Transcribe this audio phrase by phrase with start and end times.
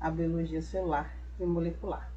[0.00, 2.12] a biologia celular e molecular.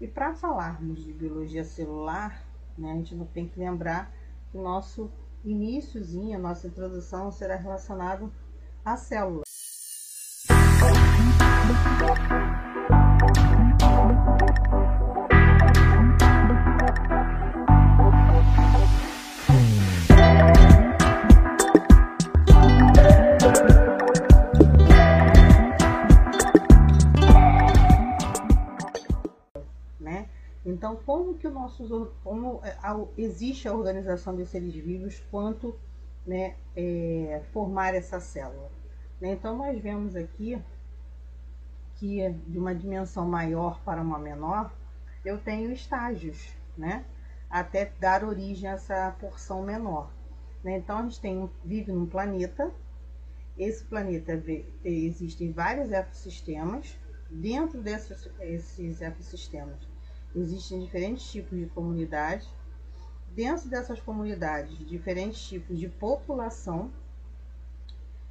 [0.00, 2.42] E para falarmos de biologia celular,
[2.76, 4.12] né, a gente tem que lembrar
[4.50, 5.10] que o nosso
[5.44, 8.32] iníciozinho, a nossa introdução será relacionado
[8.84, 9.43] à célula.
[30.84, 32.76] Então, como que o nosso, como é,
[33.16, 35.74] existe a organização dos seres vivos quanto
[36.26, 38.70] né, é, formar essa célula?
[39.18, 39.32] Né?
[39.32, 40.60] Então, nós vemos aqui
[41.96, 44.74] que de uma dimensão maior para uma menor,
[45.24, 47.06] eu tenho estágios, né?
[47.48, 50.10] Até dar origem a essa porção menor.
[50.62, 50.76] Né?
[50.76, 52.70] Então, a gente tem, vive num planeta,
[53.56, 54.38] esse planeta
[54.84, 56.94] existem vários ecossistemas,
[57.30, 59.93] dentro desses esses ecossistemas
[60.34, 62.48] Existem diferentes tipos de comunidades.
[63.34, 66.90] Dentro dessas comunidades, diferentes tipos de população.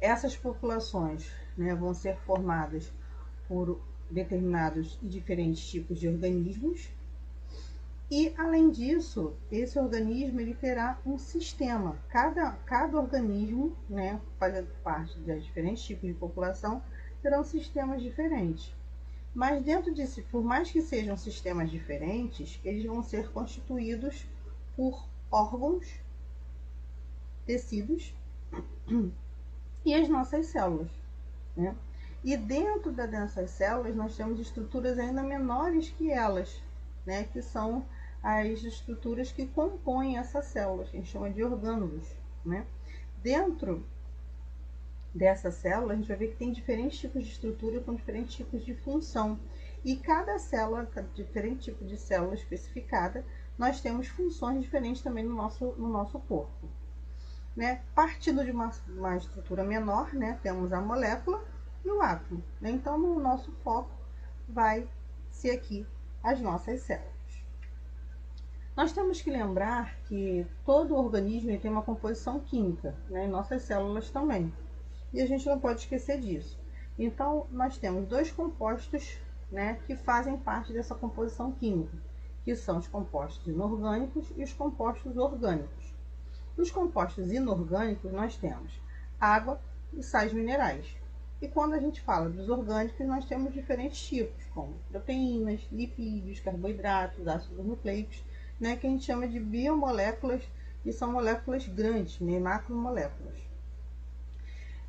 [0.00, 2.92] Essas populações né, vão ser formadas
[3.48, 6.90] por determinados e diferentes tipos de organismos.
[8.10, 11.96] E, além disso, esse organismo ele terá um sistema.
[12.08, 16.82] Cada, cada organismo, né, fazendo parte de diferentes tipos de população,
[17.22, 18.74] terão sistemas diferentes.
[19.34, 24.24] Mas dentro disso, por mais que sejam sistemas diferentes, eles vão ser constituídos
[24.76, 25.86] por órgãos,
[27.44, 28.14] tecidos
[29.84, 30.88] e as nossas células.
[31.56, 31.74] Né?
[32.22, 36.62] E dentro dessas células nós temos estruturas ainda menores que elas,
[37.04, 37.24] né?
[37.24, 37.84] que são
[38.22, 42.06] as estruturas que compõem essas células, que a gente chama de orgânulos.
[42.44, 42.64] Né?
[43.20, 43.84] Dentro
[45.14, 48.64] dessa célula, a gente vai ver que tem diferentes tipos de estrutura com diferentes tipos
[48.64, 49.38] de função.
[49.84, 53.24] E cada célula, diferente tipo de célula especificada,
[53.56, 56.68] nós temos funções diferentes também no nosso, no nosso corpo.
[57.54, 57.82] Né?
[57.94, 61.44] Partindo de uma, uma estrutura menor, né, temos a molécula
[61.84, 62.42] e o átomo.
[62.60, 62.70] Né?
[62.70, 63.90] Então, no nosso foco
[64.48, 64.88] vai
[65.30, 65.86] ser aqui
[66.22, 67.14] as nossas células.
[68.76, 73.28] Nós temos que lembrar que todo organismo tem uma composição química, né?
[73.28, 74.52] nossas células também.
[75.14, 76.58] E a gente não pode esquecer disso.
[76.98, 79.16] Então, nós temos dois compostos
[79.48, 81.96] né, que fazem parte dessa composição química,
[82.44, 85.94] que são os compostos inorgânicos e os compostos orgânicos.
[86.56, 88.72] Os compostos inorgânicos nós temos
[89.20, 89.60] água
[89.92, 90.84] e sais minerais.
[91.40, 97.28] E quando a gente fala dos orgânicos, nós temos diferentes tipos, como proteínas, lipídios, carboidratos,
[97.28, 98.20] ácidos nucleicos,
[98.58, 100.42] né, que a gente chama de biomoléculas
[100.84, 103.53] e são moléculas grandes, né, macromoléculas.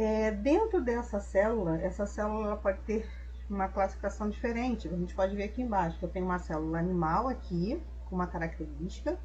[0.00, 3.04] É, dentro dessa célula, essa célula pode ter
[3.50, 4.86] uma classificação diferente.
[4.86, 8.28] A gente pode ver aqui embaixo que eu tenho uma célula animal aqui, com uma
[8.28, 9.18] característica,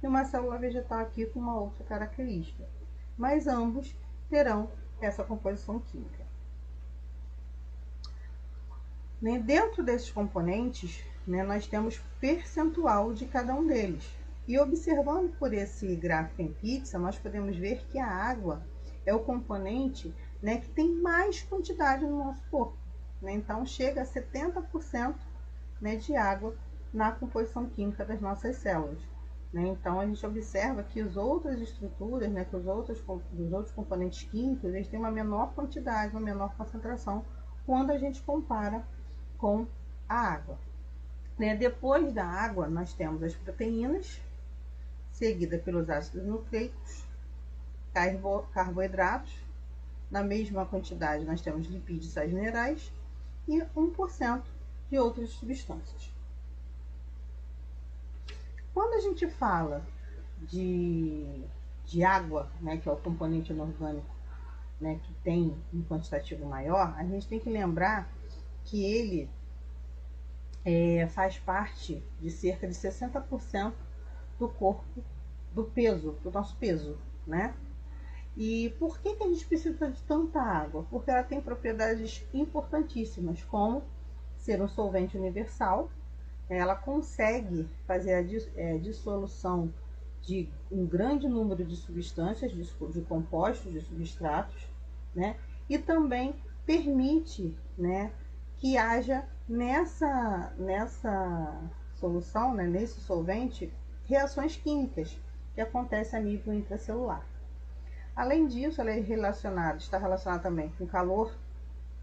[0.00, 2.64] e uma célula vegetal aqui com uma outra característica.
[3.18, 3.96] Mas ambos
[4.30, 6.24] terão essa composição química.
[9.20, 14.08] Né, dentro desses componentes, né, nós temos percentual de cada um deles.
[14.46, 18.62] E observando por esse gráfico em pizza, nós podemos ver que a água
[19.04, 22.76] é o componente né, que tem mais quantidade no nosso corpo.
[23.20, 23.32] Né?
[23.32, 25.14] Então, chega a 70%
[25.80, 26.54] né, de água
[26.92, 28.98] na composição química das nossas células.
[29.52, 29.68] Né?
[29.68, 34.28] Então, a gente observa que as outras estruturas, né, que os outros, os outros componentes
[34.28, 37.24] químicos, eles têm uma menor quantidade, uma menor concentração,
[37.64, 38.84] quando a gente compara
[39.38, 39.66] com
[40.08, 40.58] a água.
[41.38, 41.56] Né?
[41.56, 44.20] Depois da água, nós temos as proteínas,
[45.12, 47.06] seguida pelos ácidos nucleicos,
[47.92, 49.34] carbo, carboidratos,
[50.10, 52.92] na mesma quantidade nós temos lipídios sais minerais
[53.48, 54.42] e 1%
[54.90, 56.12] de outras substâncias.
[58.74, 59.82] Quando a gente fala
[60.40, 61.44] de,
[61.84, 64.12] de água, né, que é o componente inorgânico
[64.80, 68.10] né, que tem um quantitativo maior, a gente tem que lembrar
[68.64, 69.30] que ele
[70.64, 73.72] é, faz parte de cerca de 60%
[74.38, 74.84] do corpo,
[75.54, 77.54] do peso, do nosso peso, né?
[78.36, 80.86] E por que, que a gente precisa de tanta água?
[80.90, 83.82] Porque ela tem propriedades importantíssimas, como
[84.38, 85.90] ser um solvente universal,
[86.48, 89.72] ela consegue fazer a é, dissolução
[90.22, 94.68] de um grande número de substâncias, de compostos, de substratos,
[95.14, 95.36] né?
[95.68, 98.12] E também permite, né,
[98.58, 101.60] que haja nessa, nessa
[101.94, 103.72] solução, né, nesse solvente,
[104.06, 105.18] reações químicas
[105.54, 107.24] que acontecem a nível intracelular.
[108.14, 111.34] Além disso, ela é relacionada, está relacionada também com calor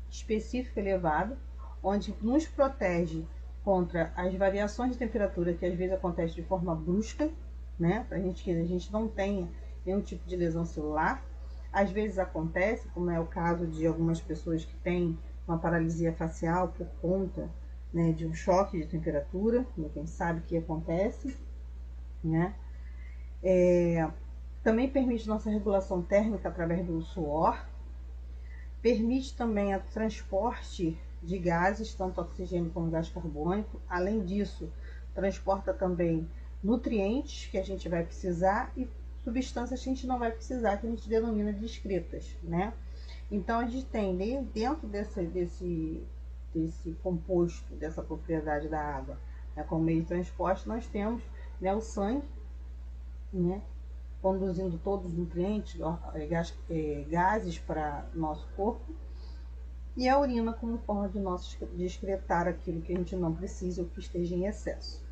[0.10, 1.38] específico elevado,
[1.84, 3.26] onde nos protege
[3.64, 7.30] contra as variações de temperatura que às vezes acontecem de forma brusca,
[7.78, 8.06] né?
[8.10, 9.48] Para gente que a gente não tenha
[9.86, 11.24] nenhum tipo de lesão celular.
[11.72, 15.18] Às vezes acontece, como é o caso de algumas pessoas que têm
[15.48, 17.50] uma paralisia facial por conta
[17.94, 21.36] né, de um choque de temperatura, quem sabe que acontece,
[22.24, 22.54] né?
[23.42, 24.08] É,
[24.64, 27.66] também permite nossa regulação térmica através do suor,
[28.82, 33.82] permite também o transporte de gases, tanto oxigênio como gás carbônico.
[33.90, 34.72] Além disso,
[35.14, 36.28] transporta também
[36.64, 38.88] nutrientes que a gente vai precisar e
[39.24, 42.74] substâncias que a gente não vai precisar, que a gente denomina de excretas, né?
[43.32, 44.16] Então a gente tem
[44.54, 46.04] dentro desse, desse,
[46.54, 49.18] desse composto, dessa propriedade da água,
[49.56, 51.22] né, como meio de transporte, nós temos
[51.62, 52.28] né, o sangue,
[53.32, 53.62] né,
[54.22, 55.80] conduzindo todos os nutrientes,
[56.70, 58.94] é, gases para nosso corpo,
[59.96, 63.88] e a urina como forma de nós excretar aquilo que a gente não precisa ou
[63.90, 65.04] que esteja em excesso.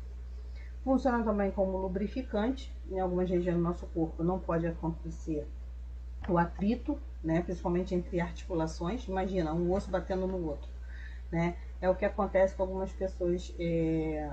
[0.82, 5.46] Funciona também como lubrificante, em algumas regiões do nosso corpo não pode acontecer
[6.26, 9.06] o atrito, né, principalmente entre articulações.
[9.06, 10.68] Imagina um osso batendo no outro,
[11.30, 11.56] né?
[11.80, 14.30] É o que acontece com algumas pessoas é,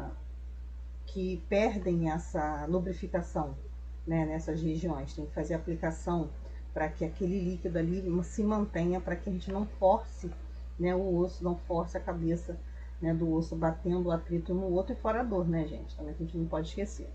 [1.05, 3.55] que perdem essa lubrificação,
[4.05, 5.13] né, nessas regiões.
[5.13, 6.29] Tem que fazer aplicação
[6.73, 10.29] para que aquele líquido ali se mantenha, para que a gente não force
[10.77, 12.57] né, o osso, não force a cabeça
[13.01, 15.95] né, do osso batendo o atrito no outro e fora a dor, né, gente?
[15.95, 17.09] Também a gente não pode esquecer.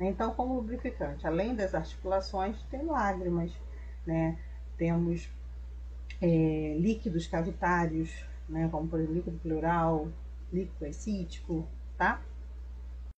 [0.00, 3.52] Então, como lubrificante, além das articulações, tem lágrimas,
[4.04, 4.36] né?
[4.76, 5.30] Temos
[6.20, 8.10] é, líquidos cavitários,
[8.48, 8.68] né?
[8.70, 10.08] Como por exemplo, líquido pleural,
[10.52, 11.64] líquido acítico,
[11.96, 12.20] tá?